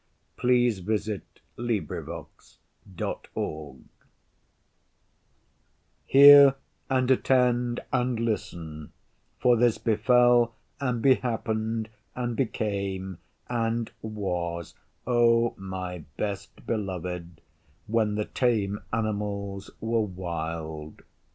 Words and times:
THE 0.41 0.47
CAT 0.47 1.21
THAT 1.57 1.63
WALKED 1.63 2.57
BY 2.97 3.05
HIMSELF 3.35 3.85
HEAR 6.07 6.55
and 6.89 7.11
attend 7.11 7.79
and 7.93 8.19
listen; 8.19 8.93
for 9.37 9.55
this 9.57 9.77
befell 9.77 10.55
and 10.79 11.03
behappened 11.03 11.89
and 12.15 12.35
became 12.35 13.19
and 13.47 13.91
was, 14.01 14.73
O 15.05 15.53
my 15.55 15.99
Best 16.17 16.65
Beloved, 16.65 17.39
when 17.85 18.15
the 18.15 18.25
Tame 18.25 18.79
animals 18.91 19.69
were 19.79 20.01
wild. 20.01 21.03